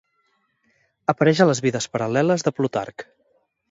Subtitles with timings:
[1.15, 3.11] Apareix a les Vides paral·leles de Plutarc.